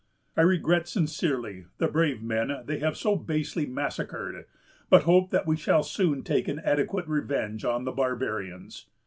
I 0.35 0.41
regret 0.41 0.87
sincerely 0.87 1.65
the 1.77 1.87
brave 1.87 2.23
men 2.23 2.63
they 2.65 2.79
have 2.79 2.97
so 2.97 3.15
basely 3.15 3.67
massacred, 3.67 4.45
but 4.89 5.03
hope 5.03 5.29
that 5.29 5.45
we 5.45 5.55
shall 5.55 5.83
soon 5.83 6.23
take 6.23 6.47
an 6.47 6.57
adequate 6.57 7.07
revenge 7.07 7.63
on 7.63 7.83
the 7.83 7.91
barbarians. 7.91 8.87